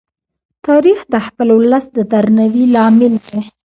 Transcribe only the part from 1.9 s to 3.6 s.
د درناوي لامل دی.